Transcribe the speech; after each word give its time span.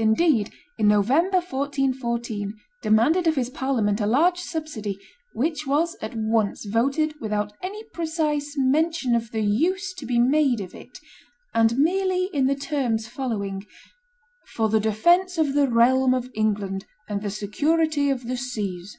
indeed, 0.00 0.50
in 0.78 0.88
November, 0.88 1.40
1414, 1.40 2.54
demanded 2.80 3.26
of 3.26 3.36
his 3.36 3.50
Parliament 3.50 4.00
a 4.00 4.06
large 4.06 4.38
subsidy, 4.38 4.98
which 5.34 5.66
was 5.66 5.94
at 6.00 6.14
once 6.14 6.64
voted 6.64 7.12
without 7.20 7.52
any 7.62 7.84
precise 7.92 8.54
mention 8.56 9.14
of 9.14 9.30
the 9.30 9.42
use 9.42 9.92
to 9.92 10.06
be 10.06 10.18
made 10.18 10.58
of 10.58 10.74
it, 10.74 10.98
and 11.52 11.76
merely 11.76 12.30
in 12.32 12.46
the 12.46 12.56
terms 12.56 13.06
following: 13.08 13.62
"For 14.54 14.70
the 14.70 14.80
defence 14.80 15.36
of 15.36 15.52
the 15.52 15.68
realm 15.68 16.14
of 16.14 16.30
England 16.34 16.86
and 17.06 17.20
the 17.20 17.28
security 17.28 18.08
of 18.08 18.26
the 18.26 18.38
seas." 18.38 18.96